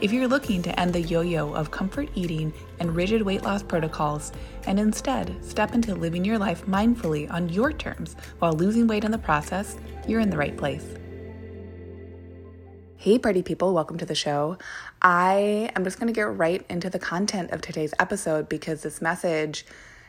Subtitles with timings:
[0.00, 3.62] If you're looking to end the yo yo of comfort eating and rigid weight loss
[3.62, 4.32] protocols
[4.66, 9.10] and instead step into living your life mindfully on your terms while losing weight in
[9.10, 9.76] the process,
[10.08, 10.86] you're in the right place.
[12.96, 14.56] Hey, party people, welcome to the show.
[15.02, 19.02] I am just going to get right into the content of today's episode because this
[19.02, 19.66] message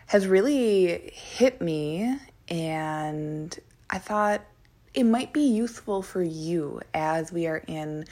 [0.08, 2.17] has really hit me,
[2.48, 4.42] and I thought
[4.94, 8.05] it might be useful for you as we are in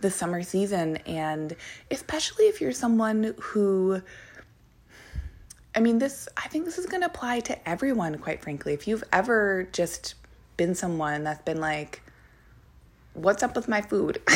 [0.00, 0.96] the summer season.
[0.98, 1.56] And
[1.90, 4.02] especially if you're someone who,
[5.74, 8.72] I mean, this, I think this is going to apply to everyone, quite frankly.
[8.72, 10.14] If you've ever just
[10.56, 12.02] been someone that's been like,
[13.14, 14.20] what's up with my food?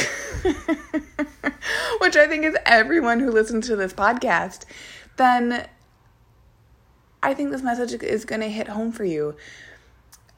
[2.01, 4.65] Which I think is everyone who listens to this podcast,
[5.17, 5.67] then
[7.23, 9.37] I think this message is going to hit home for you.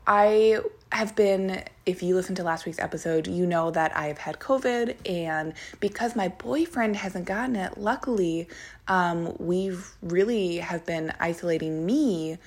[0.06, 0.60] I
[0.92, 4.96] have been, if you listen to last week's episode, you know that I've had COVID,
[5.04, 8.48] and because my boyfriend hasn't gotten it, luckily,
[8.86, 12.38] um, we've really have been isolating me,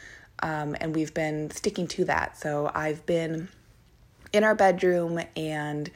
[0.42, 2.38] um, and we've been sticking to that.
[2.38, 3.50] So I've been
[4.32, 5.90] in our bedroom and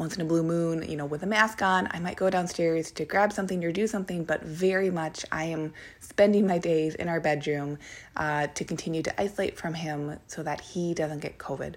[0.00, 2.90] once in a blue moon, you know, with a mask on, I might go downstairs
[2.92, 7.06] to grab something or do something, but very much I am spending my days in
[7.06, 7.78] our bedroom
[8.16, 11.74] uh, to continue to isolate from him so that he doesn't get COVID.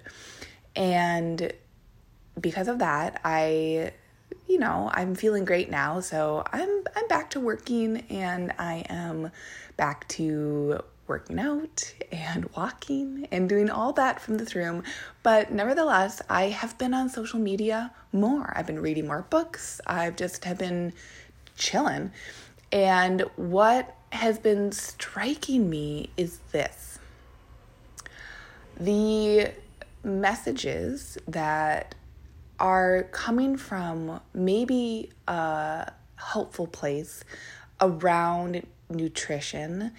[0.74, 1.52] And
[2.40, 3.92] because of that, I
[4.48, 9.30] you know, I'm feeling great now, so I'm I'm back to working and I am
[9.76, 14.82] back to working out and walking and doing all that from this room.
[15.22, 18.52] But nevertheless, I have been on social media more.
[18.56, 19.80] I've been reading more books.
[19.86, 20.92] I've just have been
[21.56, 22.12] chilling.
[22.72, 26.98] And what has been striking me is this.
[28.78, 29.52] The
[30.02, 31.94] messages that
[32.58, 37.24] are coming from maybe a helpful place
[37.80, 39.92] around nutrition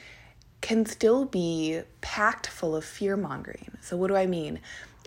[0.66, 3.78] can still be packed full of fear mongering.
[3.82, 4.60] So, what do I mean?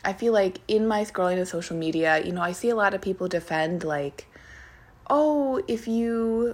[0.05, 2.95] I feel like in my scrolling of social media, you know, I see a lot
[2.95, 4.27] of people defend, like,
[5.11, 6.53] oh, if you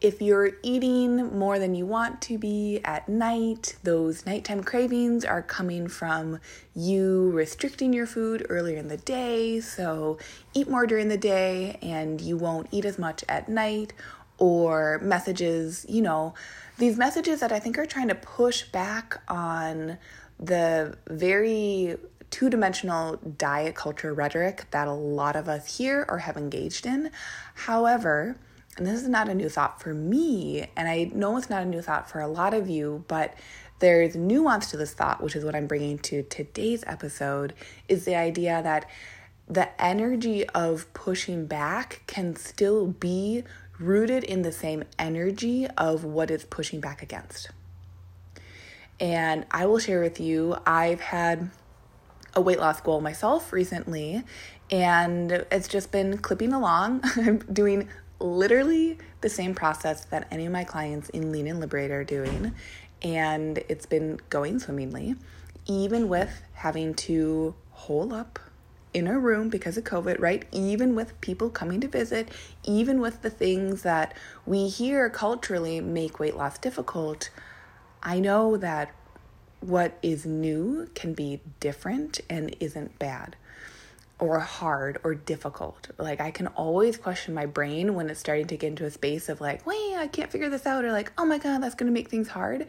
[0.00, 5.42] if you're eating more than you want to be at night, those nighttime cravings are
[5.42, 6.38] coming from
[6.74, 9.60] you restricting your food earlier in the day.
[9.60, 10.18] So
[10.54, 13.92] eat more during the day and you won't eat as much at night,
[14.38, 16.34] or messages, you know,
[16.78, 19.98] these messages that I think are trying to push back on
[20.40, 21.96] the very
[22.30, 27.10] two dimensional diet culture rhetoric that a lot of us here or have engaged in.
[27.54, 28.36] However,
[28.76, 31.66] and this is not a new thought for me, and I know it's not a
[31.66, 33.34] new thought for a lot of you, but
[33.78, 37.54] there's nuance to this thought, which is what I'm bringing to today's episode,
[37.88, 38.90] is the idea that
[39.46, 43.44] the energy of pushing back can still be
[43.78, 47.50] rooted in the same energy of what it's pushing back against.
[49.00, 51.50] And I will share with you, I've had
[52.34, 54.22] a weight loss goal myself recently,
[54.70, 57.02] and it's just been clipping along.
[57.16, 57.88] I'm doing
[58.20, 62.54] literally the same process that any of my clients in Lean and Liberate are doing,
[63.02, 65.16] and it's been going swimmingly,
[65.66, 68.38] even with having to hole up
[68.94, 70.46] in a room because of COVID, right?
[70.52, 72.30] Even with people coming to visit,
[72.62, 74.14] even with the things that
[74.46, 77.30] we hear culturally make weight loss difficult,
[78.02, 78.94] I know that
[79.60, 83.36] what is new can be different and isn't bad
[84.18, 85.90] or hard or difficult.
[85.98, 89.28] Like I can always question my brain when it's starting to get into a space
[89.28, 91.90] of like, wait, I can't figure this out, or like, oh my God, that's gonna
[91.90, 92.66] make things hard.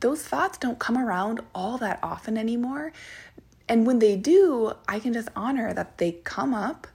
[0.00, 2.92] Those thoughts don't come around all that often anymore.
[3.70, 6.88] And when they do, I can just honor that they come up.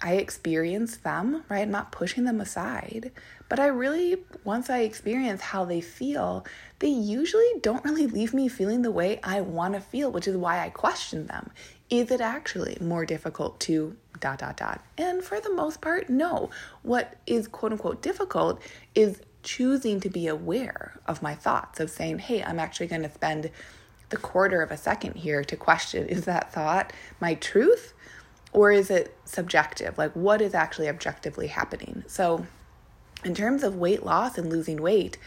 [0.00, 1.62] I experience them, right?
[1.62, 3.10] I'm not pushing them aside.
[3.48, 6.46] But I really, once I experience how they feel,
[6.78, 10.36] they usually don't really leave me feeling the way I want to feel, which is
[10.36, 11.50] why I question them.
[11.90, 14.84] Is it actually more difficult to dot, dot, dot?
[14.96, 16.50] And for the most part, no.
[16.82, 18.62] What is quote unquote difficult
[18.94, 23.10] is choosing to be aware of my thoughts, of saying, hey, I'm actually going to
[23.10, 23.50] spend
[24.10, 27.94] the quarter of a second here to question is that thought my truth
[28.52, 29.96] or is it subjective?
[29.96, 32.04] Like, what is actually objectively happening?
[32.08, 32.46] So,
[33.24, 35.18] in terms of weight loss and losing weight,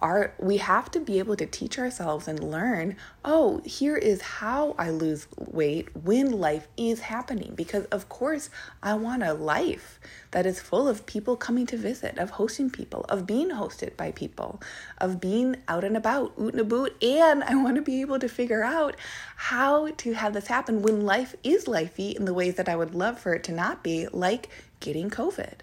[0.00, 4.74] our we have to be able to teach ourselves and learn oh here is how
[4.78, 7.54] i lose weight when life is happening.
[7.54, 8.50] Because of course
[8.82, 10.00] i want a life
[10.30, 14.10] that is full of people coming to visit of hosting people of being hosted by
[14.12, 14.60] people
[14.98, 16.96] of being out and about oot and a boot.
[17.02, 18.96] And i want to be able to figure out
[19.36, 22.94] how to have this happen when life is lifey in the ways that i would
[22.94, 24.48] love for it to not be like
[24.80, 25.54] getting covid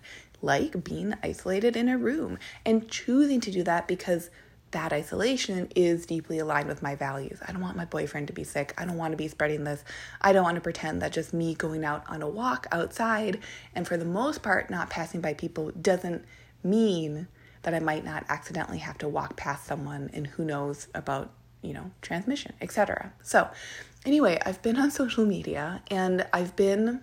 [0.42, 4.30] like being isolated in a room and choosing to do that because
[4.72, 7.40] that isolation is deeply aligned with my values.
[7.48, 8.74] I don't want my boyfriend to be sick.
[8.78, 9.84] I don't want to be spreading this.
[10.22, 13.40] I don't want to pretend that just me going out on a walk outside
[13.76, 16.26] and for the most part not passing by people doesn't
[16.64, 17.28] mean
[17.64, 21.32] that I might not accidentally have to walk past someone and who knows about,
[21.62, 23.14] you know, transmission, etc.
[23.22, 23.50] So,
[24.06, 27.02] anyway, I've been on social media and I've been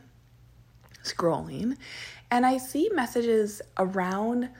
[1.04, 1.76] scrolling
[2.30, 4.50] and I see messages around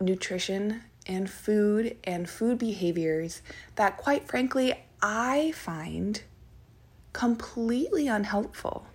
[0.00, 3.42] nutrition and food and food behaviors
[3.76, 6.22] that, quite frankly, I find
[7.12, 8.86] completely unhelpful.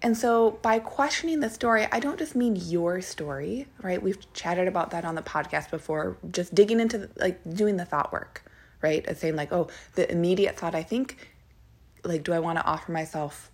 [0.00, 4.00] And so, by questioning the story, I don't just mean your story, right?
[4.00, 8.12] We've chatted about that on the podcast before, just digging into like doing the thought
[8.12, 8.44] work,
[8.80, 9.04] right?
[9.06, 11.28] As saying, like, oh, the immediate thought I think,
[12.04, 13.50] like, do I want to offer myself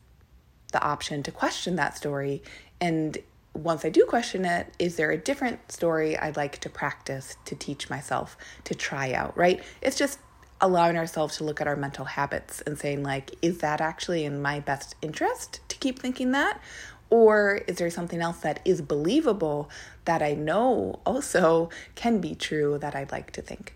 [0.74, 2.42] the option to question that story.
[2.80, 3.16] And
[3.54, 7.54] once I do question it, is there a different story I'd like to practice, to
[7.54, 9.62] teach myself, to try out, right?
[9.80, 10.18] It's just
[10.60, 14.42] allowing ourselves to look at our mental habits and saying, like, is that actually in
[14.42, 16.60] my best interest to keep thinking that?
[17.10, 19.70] Or is there something else that is believable
[20.04, 23.74] that I know also can be true that I'd like to think?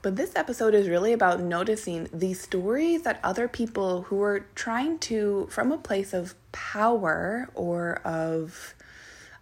[0.00, 5.00] But this episode is really about noticing the stories that other people who are trying
[5.00, 8.74] to, from a place of power or of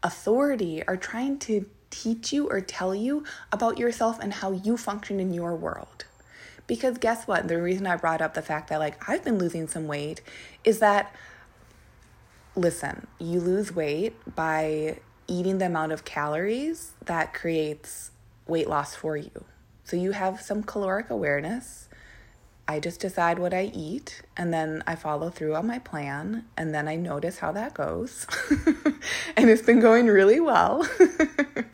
[0.03, 3.23] authority, are trying to teach you or tell you
[3.53, 6.07] about yourself and how you function in your world.
[6.67, 7.49] Because guess what?
[7.49, 10.23] The reason I brought up the fact that, like, I've been losing some weight
[10.65, 11.15] is that,
[12.55, 18.11] listen, you lose weight by eating the amount of calories that creates
[18.47, 19.45] weight loss for you
[19.87, 21.89] so you have some caloric awareness.
[22.67, 26.75] I just decide what I eat and then I follow through on my plan and
[26.75, 28.27] then I notice how that goes.
[29.37, 30.85] and it's been going really well.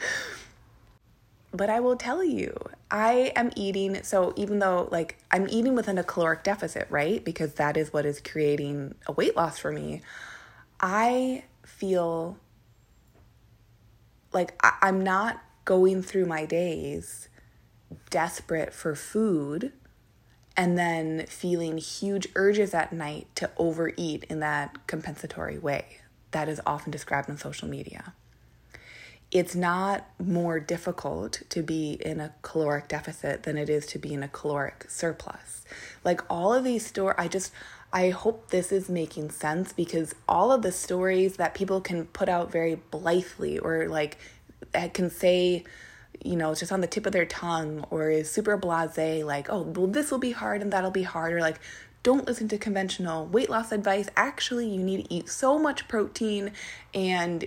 [1.55, 2.55] but I will tell you,
[2.91, 4.03] I am eating.
[4.03, 7.25] So even though, like, I'm eating within a caloric deficit, right?
[7.25, 10.03] Because that is what is creating a weight loss for me.
[10.79, 12.37] I feel
[14.35, 17.31] like I- am not going through my days
[18.11, 19.73] desperate for food
[20.57, 25.99] and then feeling huge urges at night to overeat in that compensatory way
[26.33, 28.13] that is often described on social media.
[29.31, 34.13] It's not more difficult to be in a caloric deficit than it is to be
[34.13, 35.65] in a caloric surplus.
[36.05, 37.51] Like all of these stories, I just,
[37.95, 42.29] I hope this is making sense because all of the stories that people can put
[42.29, 44.19] out very blithely or like
[44.93, 45.65] can say,
[46.25, 49.49] you know, it's just on the tip of their tongue or is super blase, like,
[49.51, 51.61] oh, well, this will be hard and that'll be hard, or like,
[52.03, 54.09] don't listen to conventional weight loss advice.
[54.17, 56.53] Actually, you need to eat so much protein
[56.95, 57.47] and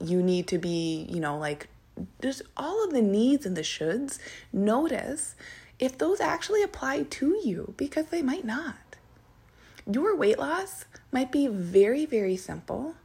[0.00, 1.68] you need to be, you know, like,
[2.20, 4.18] there's all of the needs and the shoulds.
[4.52, 5.34] Notice
[5.78, 8.76] if those actually apply to you because they might not.
[9.90, 12.96] Your weight loss might be very, very simple.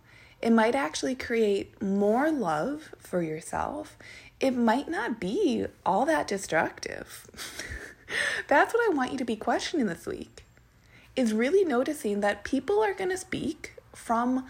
[0.41, 3.97] It might actually create more love for yourself
[4.41, 7.27] it might not be all that destructive.
[8.47, 10.45] That's what I want you to be questioning this week.
[11.15, 14.47] Is really noticing that people are going to speak from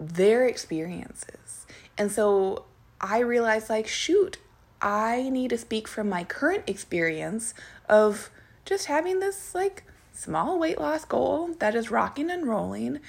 [0.00, 1.66] their experiences.
[1.96, 2.64] And so
[3.00, 4.38] I realized like shoot,
[4.80, 7.54] I need to speak from my current experience
[7.88, 8.30] of
[8.64, 13.00] just having this like small weight loss goal that is rocking and rolling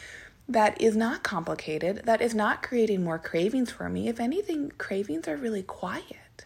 [0.49, 4.09] that is not complicated, that is not creating more cravings for me.
[4.09, 6.45] If anything, cravings are really quiet.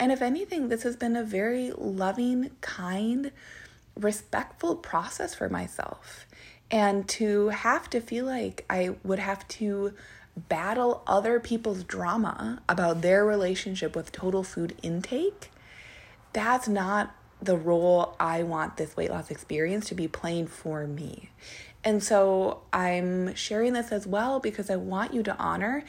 [0.00, 3.30] And if anything, this has been a very loving, kind,
[3.96, 6.26] respectful process for myself.
[6.70, 9.94] And to have to feel like I would have to
[10.36, 15.50] battle other people's drama about their relationship with total food intake,
[16.32, 21.30] that's not the role I want this weight loss experience to be playing for me.
[21.84, 25.84] And so I'm sharing this as well because I want you to honor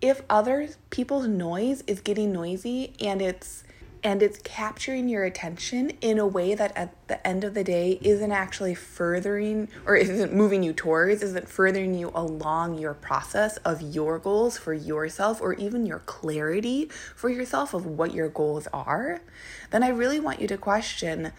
[0.00, 3.64] if other people's noise is getting noisy and it's
[4.06, 7.98] and it's capturing your attention in a way that at the end of the day
[8.02, 13.82] isn't actually furthering or isn't moving you towards, isn't furthering you along your process of
[13.82, 19.20] your goals for yourself or even your clarity for yourself of what your goals are,
[19.70, 21.32] then I really want you to question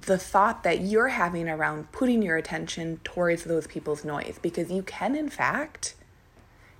[0.00, 4.82] the thought that you're having around putting your attention towards those people's noise because you
[4.82, 5.94] can, in fact,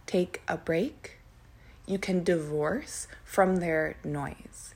[0.06, 1.18] take a break.
[1.86, 4.74] You can divorce from their noise.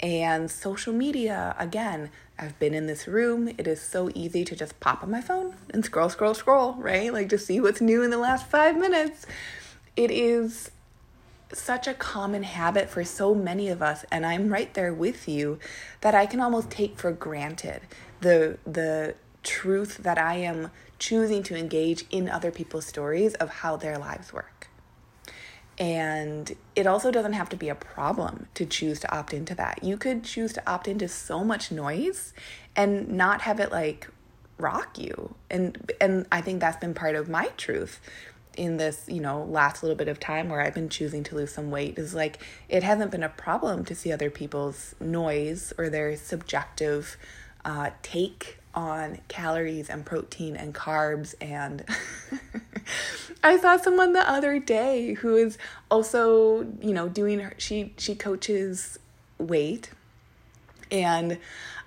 [0.00, 3.48] And social media, again, I've been in this room.
[3.48, 7.12] It is so easy to just pop on my phone and scroll, scroll, scroll, right?
[7.12, 9.26] Like to see what's new in the last five minutes.
[9.96, 10.70] It is
[11.54, 15.58] such a common habit for so many of us and I'm right there with you
[16.00, 17.82] that I can almost take for granted
[18.20, 23.76] the the truth that I am choosing to engage in other people's stories of how
[23.76, 24.68] their lives work.
[25.76, 29.82] And it also doesn't have to be a problem to choose to opt into that.
[29.82, 32.32] You could choose to opt into so much noise
[32.76, 34.08] and not have it like
[34.56, 35.34] rock you.
[35.50, 38.00] And and I think that's been part of my truth
[38.54, 41.52] in this, you know, last little bit of time where I've been choosing to lose
[41.52, 45.88] some weight is like it hasn't been a problem to see other people's noise or
[45.88, 47.16] their subjective
[47.64, 51.34] uh, take on calories and protein and carbs.
[51.40, 51.84] And
[53.44, 55.58] I saw someone the other day who is
[55.90, 58.98] also, you know, doing her she she coaches
[59.38, 59.90] weight
[60.90, 61.38] and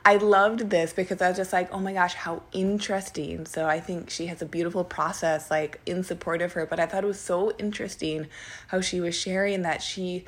[0.06, 3.46] I loved this because I was just like, oh my gosh, how interesting.
[3.46, 6.66] So I think she has a beautiful process, like in support of her.
[6.66, 8.28] But I thought it was so interesting
[8.68, 10.24] how she was sharing that she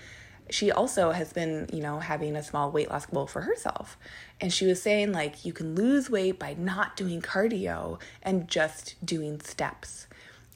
[0.49, 3.97] she also has been, you know, having a small weight loss goal for herself.
[4.41, 8.95] And she was saying, like, you can lose weight by not doing cardio and just
[9.05, 10.07] doing steps.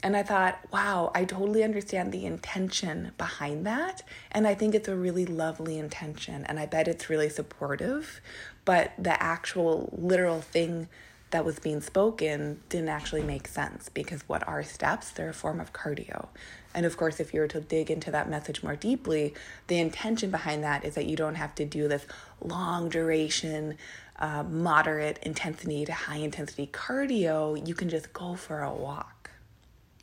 [0.04, 4.04] And I thought, wow, I totally understand the intention behind that.
[4.32, 6.44] And I think it's a really lovely intention.
[6.46, 8.22] And I bet it's really supportive
[8.66, 10.88] but the actual literal thing
[11.32, 15.10] that was being spoken didn't actually make sense because what are steps?
[15.10, 16.28] They're a form of cardio.
[16.76, 19.34] And of course, if you were to dig into that message more deeply,
[19.68, 22.06] the intention behind that is that you don't have to do this
[22.40, 23.78] long duration,
[24.20, 27.68] uh, moderate intensity to high intensity cardio.
[27.68, 29.13] You can just go for a walk,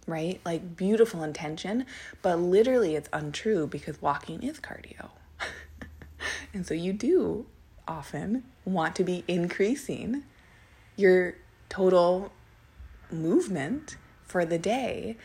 [0.07, 0.41] right?
[0.45, 1.87] Like beautiful intention,
[2.23, 5.11] but literally it's untrue because walking is cardio.
[6.55, 7.47] and so you do
[7.87, 10.25] often want to be increasing
[10.97, 11.35] your
[11.69, 12.33] total
[13.11, 15.17] movement for the day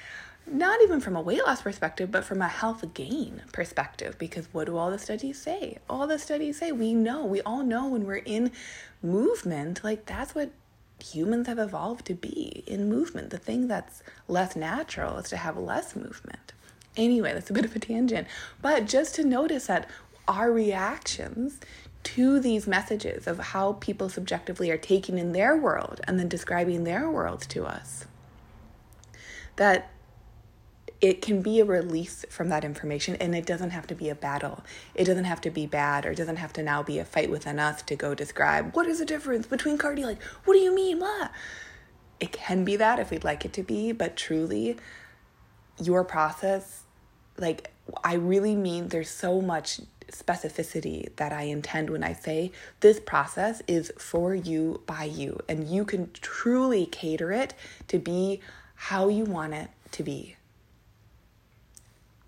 [0.47, 4.17] not even from a weight loss perspective, but from a health gain perspective.
[4.17, 5.79] Because what do all the studies say?
[5.89, 8.51] All the studies say we know, we all know when we're in
[9.01, 10.51] movement, like that's what
[11.03, 13.29] humans have evolved to be in movement.
[13.29, 16.53] The thing that's less natural is to have less movement.
[16.97, 18.27] Anyway, that's a bit of a tangent,
[18.61, 19.89] but just to notice that
[20.27, 21.59] our reactions
[22.03, 26.83] to these messages of how people subjectively are taking in their world and then describing
[26.83, 28.05] their world to us.
[29.55, 29.89] That
[31.05, 34.15] it can be a release from that information and it doesn't have to be a
[34.15, 34.63] battle.
[34.95, 37.29] It doesn't have to be bad or it doesn't have to now be a fight
[37.29, 40.73] within us to go describe what is the difference between cardio like what do you
[40.73, 41.03] mean?
[42.19, 44.77] It can be that if we'd like it to be, but truly
[45.79, 46.85] your process
[47.37, 47.71] like
[48.03, 49.81] I really mean there's so much
[50.11, 55.67] specificity that I intend when I say this process is for you by you, and
[55.67, 57.53] you can truly cater it
[57.89, 58.39] to be
[58.73, 60.35] how you want it to be.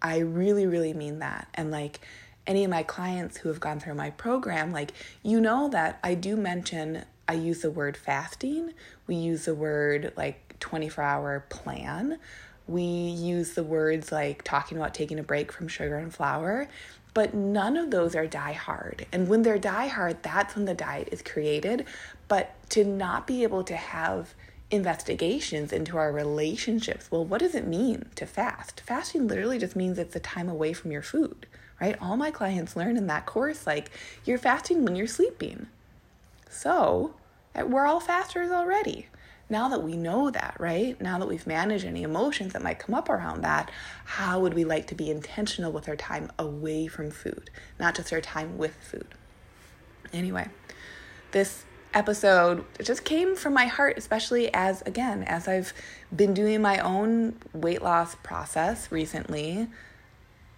[0.08, 1.48] I really, really mean that.
[1.54, 2.00] And like
[2.46, 6.14] any of my clients who have gone through my program, like you know that I
[6.14, 8.74] do mention, I use the word fasting,
[9.06, 12.20] we use the word like 24 hour plan.
[12.68, 16.68] We use the words like talking about taking a break from sugar and flour
[17.18, 19.08] but none of those are die hard.
[19.12, 21.86] And when they're die hard, that's when the diet is created.
[22.28, 24.36] But to not be able to have
[24.70, 28.82] investigations into our relationships, well, what does it mean to fast?
[28.82, 31.48] Fasting literally just means it's a time away from your food,
[31.80, 31.98] right?
[32.02, 33.92] All my clients learn in that course like
[34.26, 35.68] you're fasting when you're sleeping.
[36.50, 37.16] So,
[37.56, 39.08] eh, we're all fasters already
[39.50, 41.00] now that we know that, right?
[41.02, 43.72] Now that we've managed any emotions that might come up around that,
[44.06, 48.12] how would we like to be intentional with our time away from food, not just
[48.12, 49.08] our time with food?
[50.12, 50.50] Anyway,
[51.32, 51.64] this
[51.98, 55.74] episode it just came from my heart, especially as, again, as I've
[56.16, 59.68] been doing my own weight loss process recently.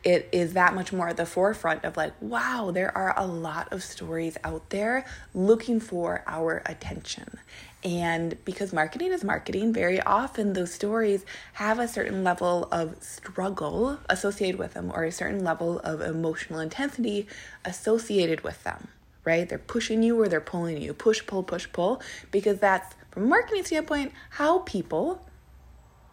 [0.04, 3.72] it is that much more at the forefront of like, wow, there are a lot
[3.74, 7.38] of stories out there looking for our attention.
[7.84, 14.00] And because marketing is marketing, very often those stories have a certain level of struggle
[14.10, 17.28] associated with them or a certain level of emotional intensity
[17.66, 18.88] associated with them,
[19.30, 19.48] right?
[19.48, 20.92] They're pushing you or they're pulling you.
[20.94, 25.24] Push, pull, push, pull, because that's from a marketing standpoint how people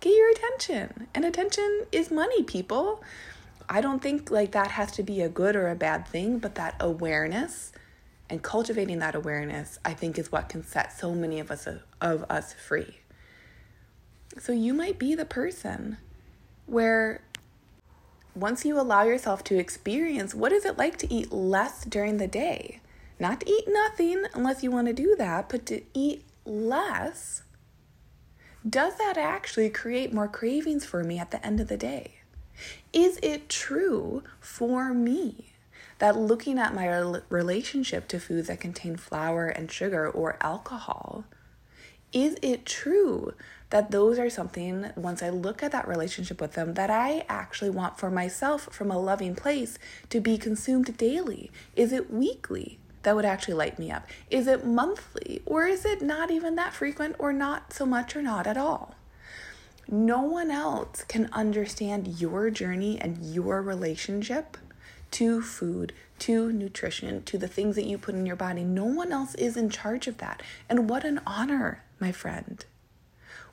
[0.00, 1.08] get your attention.
[1.14, 3.02] And attention is money, people.
[3.70, 6.56] I don't think like that has to be a good or a bad thing, but
[6.56, 7.72] that awareness
[8.28, 11.66] and cultivating that awareness, I think, is what can set so many of us
[12.00, 12.98] of us free.
[14.38, 15.96] So you might be the person
[16.66, 17.22] where
[18.34, 22.28] once you allow yourself to experience what is it like to eat less during the
[22.28, 22.80] day,
[23.18, 27.42] not to eat nothing unless you want to do that, but to eat less,
[28.68, 32.16] does that actually create more cravings for me at the end of the day?
[32.92, 35.52] Is it true for me
[35.98, 36.88] that looking at my
[37.28, 41.24] relationship to foods that contain flour and sugar or alcohol,
[42.12, 43.34] is it true
[43.70, 47.70] that those are something, once I look at that relationship with them, that I actually
[47.70, 49.78] want for myself from a loving place
[50.10, 51.50] to be consumed daily?
[51.74, 52.78] Is it weekly?
[53.06, 54.04] That would actually light me up.
[54.32, 55.40] Is it monthly?
[55.46, 58.96] Or is it not even that frequent or not so much or not at all?
[59.86, 64.56] No one else can understand your journey and your relationship
[65.12, 68.64] to food, to nutrition, to the things that you put in your body.
[68.64, 70.42] No one else is in charge of that.
[70.68, 72.64] And what an honor, my friend.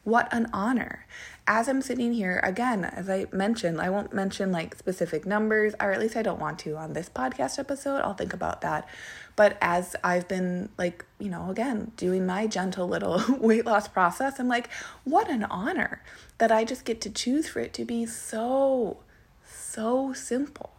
[0.03, 1.05] What an honor.
[1.45, 5.91] As I'm sitting here, again, as I mentioned, I won't mention like specific numbers, or
[5.91, 7.97] at least I don't want to on this podcast episode.
[7.99, 8.87] I'll think about that.
[9.35, 14.39] But as I've been like, you know, again, doing my gentle little weight loss process,
[14.39, 14.69] I'm like,
[15.03, 16.01] what an honor
[16.37, 18.99] that I just get to choose for it to be so,
[19.45, 20.71] so simple.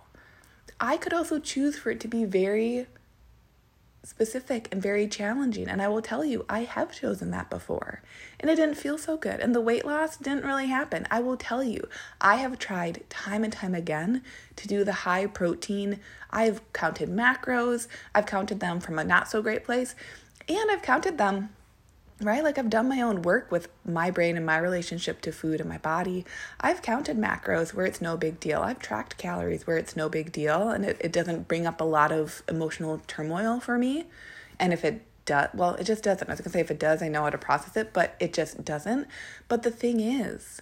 [0.81, 2.87] I could also choose for it to be very
[4.05, 5.69] specific and very challenging.
[5.69, 8.03] And I will tell you, I have chosen that before
[8.39, 9.41] and it didn't feel so good.
[9.41, 11.07] And the weight loss didn't really happen.
[11.11, 11.89] I will tell you,
[12.21, 14.23] I have tried time and time again
[14.57, 16.01] to do the high protein.
[16.31, 19.95] I've counted macros, I've counted them from a not so great place,
[20.49, 21.51] and I've counted them
[22.25, 22.43] right?
[22.43, 25.69] Like I've done my own work with my brain and my relationship to food and
[25.69, 26.25] my body.
[26.61, 28.61] I've counted macros where it's no big deal.
[28.63, 31.85] I've tracked calories where it's no big deal and it, it doesn't bring up a
[31.85, 34.07] lot of emotional turmoil for me.
[34.59, 36.29] And if it does, well, it just doesn't.
[36.29, 38.33] I was gonna say if it does, I know how to process it, but it
[38.33, 39.07] just doesn't.
[39.49, 40.61] But the thing is,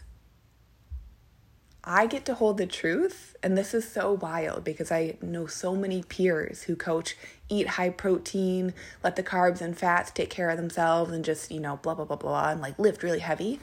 [1.84, 3.36] I get to hold the truth.
[3.42, 7.16] And this is so wild because I know so many peers who coach
[7.48, 11.58] eat high protein, let the carbs and fats take care of themselves, and just, you
[11.60, 13.58] know, blah, blah, blah, blah, and like lift really heavy.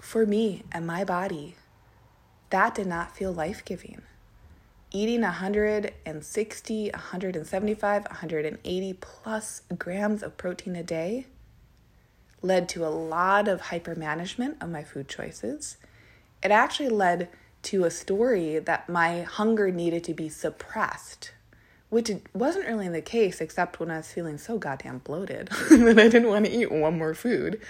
[0.00, 1.56] For me and my body,
[2.50, 4.02] that did not feel life giving.
[4.90, 11.26] Eating 160, 175, 180 plus grams of protein a day
[12.42, 15.78] led to a lot of hypermanagement of my food choices.
[16.42, 17.30] It actually led
[17.64, 21.32] to a story that my hunger needed to be suppressed,
[21.90, 26.08] which wasn't really the case except when I was feeling so goddamn bloated that I
[26.08, 27.60] didn't want to eat one more food.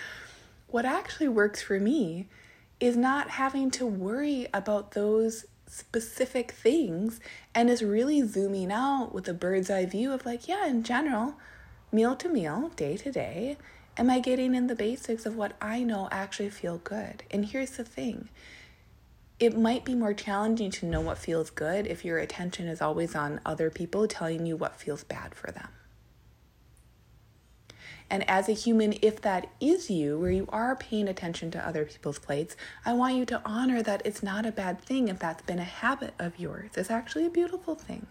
[0.68, 2.28] What actually works for me
[2.80, 7.20] is not having to worry about those specific things
[7.54, 11.34] and is really zooming out with a bird's eye view of like, yeah, in general,
[11.90, 13.56] meal to meal, day to day,
[13.96, 17.22] am I getting in the basics of what I know actually feel good?
[17.30, 18.28] And here's the thing
[19.40, 23.16] it might be more challenging to know what feels good if your attention is always
[23.16, 25.68] on other people telling you what feels bad for them.
[28.10, 31.84] And as a human, if that is you, where you are paying attention to other
[31.84, 35.42] people's plates, I want you to honor that it's not a bad thing if that's
[35.42, 36.70] been a habit of yours.
[36.76, 38.06] It's actually a beautiful thing.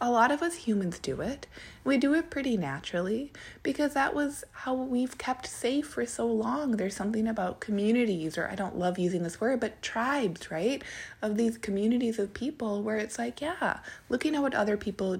[0.00, 1.46] A lot of us humans do it.
[1.84, 6.72] We do it pretty naturally because that was how we've kept safe for so long.
[6.72, 10.82] There's something about communities, or I don't love using this word, but tribes, right?
[11.20, 15.18] Of these communities of people where it's like, yeah, looking at what other people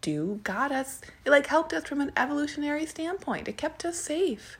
[0.00, 3.48] do got us, it like helped us from an evolutionary standpoint.
[3.48, 4.58] It kept us safe.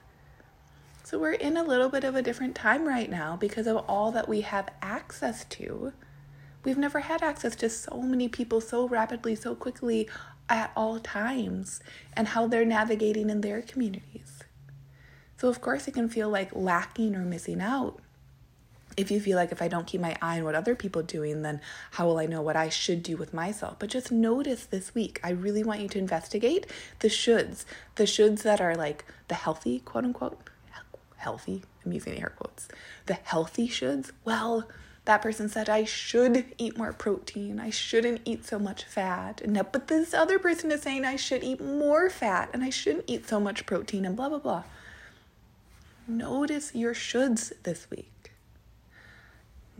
[1.02, 4.12] So we're in a little bit of a different time right now because of all
[4.12, 5.92] that we have access to.
[6.64, 10.08] We've never had access to so many people so rapidly, so quickly
[10.48, 11.80] at all times,
[12.12, 14.42] and how they're navigating in their communities.
[15.36, 18.00] So, of course, it can feel like lacking or missing out
[19.00, 21.42] if you feel like if I don't keep my eye on what other people doing,
[21.42, 21.60] then
[21.92, 23.76] how will I know what I should do with myself?
[23.78, 25.20] But just notice this week.
[25.24, 26.66] I really want you to investigate
[27.00, 27.64] the shoulds,
[27.96, 30.38] the shoulds that are like the healthy, quote unquote,
[31.16, 31.62] healthy.
[31.84, 32.68] I'm using air quotes.
[33.06, 34.10] The healthy shoulds.
[34.24, 34.68] Well,
[35.06, 37.58] that person said I should eat more protein.
[37.58, 39.40] I shouldn't eat so much fat.
[39.40, 43.04] And but this other person is saying I should eat more fat and I shouldn't
[43.06, 44.64] eat so much protein and blah blah blah.
[46.06, 48.19] Notice your shoulds this week.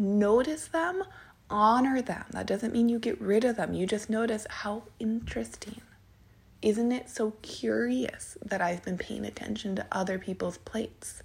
[0.01, 1.05] Notice them,
[1.51, 2.25] honor them.
[2.31, 3.75] That doesn't mean you get rid of them.
[3.75, 5.83] You just notice how interesting.
[6.63, 11.23] Isn't it so curious that I've been paying attention to other people's plates?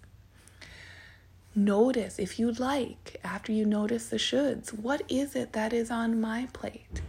[1.55, 6.19] Notice, if you like, after you notice the shoulds, what is it that is on
[6.19, 7.01] my plate?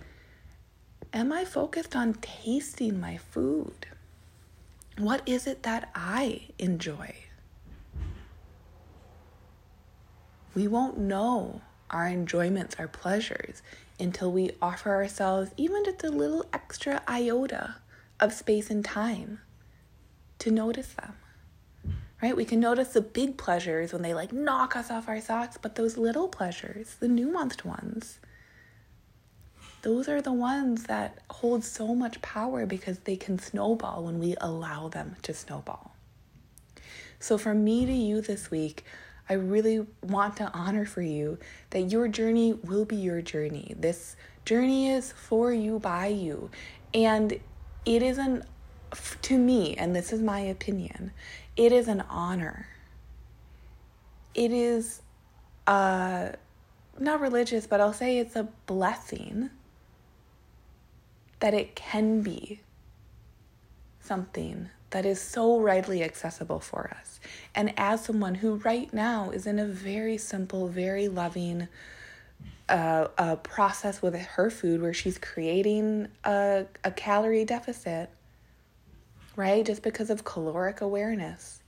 [1.12, 3.88] Am I focused on tasting my food?
[4.98, 7.25] What is it that I enjoy?
[10.56, 13.62] We won't know our enjoyments, our pleasures,
[14.00, 17.76] until we offer ourselves even just a little extra iota
[18.18, 19.38] of space and time
[20.40, 21.14] to notice them
[22.22, 22.36] right?
[22.36, 25.74] We can notice the big pleasures when they like knock us off our socks, but
[25.74, 28.18] those little pleasures, the nuanced ones,
[29.82, 34.34] those are the ones that hold so much power because they can snowball when we
[34.40, 35.94] allow them to snowball.
[37.20, 38.84] So, for me to you this week,
[39.28, 41.38] I really want to honor for you
[41.70, 43.74] that your journey will be your journey.
[43.78, 46.50] This journey is for you, by you.
[46.94, 47.32] And
[47.84, 48.44] it isn't,
[49.22, 51.12] to me, and this is my opinion,
[51.56, 52.68] it is an honor.
[54.34, 55.02] It is
[55.66, 56.30] uh,
[56.98, 59.50] not religious, but I'll say it's a blessing
[61.40, 62.60] that it can be
[64.00, 67.20] something that is so readily accessible for us.
[67.54, 71.68] And as someone who right now is in a very simple, very loving
[72.68, 78.10] uh, a process with her food where she's creating a, a calorie deficit
[79.36, 79.64] right?
[79.64, 81.60] Just because of caloric awareness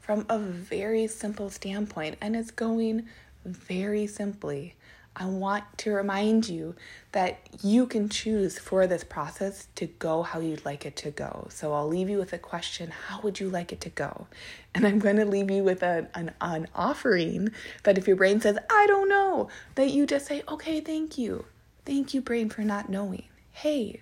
[0.00, 2.18] from a very simple standpoint.
[2.20, 3.08] And it's going
[3.44, 4.74] very simply.
[5.14, 6.74] I want to remind you
[7.12, 11.48] that you can choose for this process to go how you'd like it to go.
[11.50, 14.26] So I'll leave you with a question How would you like it to go?
[14.74, 17.50] And I'm going to leave you with a, an, an offering
[17.82, 21.44] that if your brain says, I don't know, that you just say, Okay, thank you.
[21.84, 23.24] Thank you, brain, for not knowing.
[23.50, 24.00] Hey,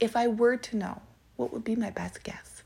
[0.00, 1.02] if I were to know,
[1.36, 2.62] what would be my best guess?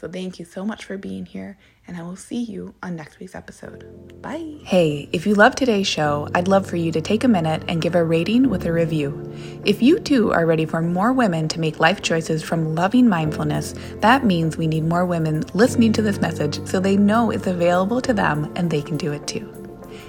[0.00, 3.20] So thank you so much for being here, and I will see you on next
[3.20, 4.22] week's episode.
[4.22, 4.56] Bye.
[4.64, 7.82] Hey, if you love today's show, I'd love for you to take a minute and
[7.82, 9.30] give a rating with a review.
[9.66, 13.74] If you too are ready for more women to make life choices from loving mindfulness,
[13.96, 18.00] that means we need more women listening to this message so they know it's available
[18.00, 19.52] to them and they can do it too.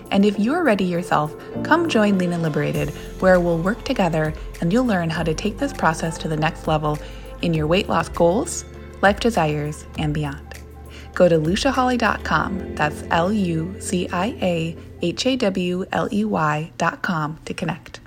[0.09, 4.71] And if you're ready yourself, come join Lean and Liberated, where we'll work together and
[4.71, 6.97] you'll learn how to take this process to the next level
[7.41, 8.63] in your weight loss goals,
[9.01, 10.59] life desires, and beyond.
[11.13, 17.39] Go to luciahawley.com, that's L U C I A H A W L E Y.com
[17.45, 18.00] to connect.